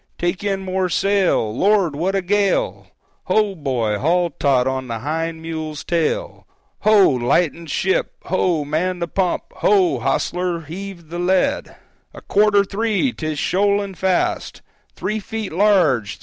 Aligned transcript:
Take 0.17 0.43
in 0.43 0.61
more 0.61 0.89
sail! 0.89 1.55
Lord, 1.55 1.95
what 1.95 2.15
a 2.15 2.23
gale! 2.23 2.87
Ho, 3.25 3.53
boy, 3.53 3.99
haul 3.99 4.31
taut 4.31 4.65
on 4.65 4.87
the 4.87 4.97
hind 4.97 5.43
mule's 5.43 5.83
tail!" 5.83 6.47
372.jpg 6.83 7.19
(105K) 7.19 7.21
"Ho! 7.21 7.27
lighten 7.27 7.65
ship! 7.67 8.13
ho! 8.23 8.65
man 8.65 8.97
the 8.97 9.07
pump! 9.07 9.43
Ho, 9.57 9.99
hostler, 9.99 10.61
heave 10.61 11.09
the 11.09 11.19
lead!" 11.19 11.75
"A 12.15 12.21
quarter 12.21 12.63
three!—'tis 12.63 13.37
shoaling 13.37 13.93
fast! 13.93 14.63
Three 14.95 15.19
feet 15.19 15.53
large! 15.53 16.19